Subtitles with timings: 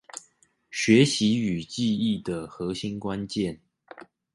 [0.71, 3.61] 學習與記憶的核心關鍵